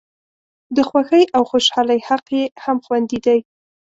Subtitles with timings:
[0.75, 3.39] د خوښۍ او خوشالۍ حق یې هم خوندي دی.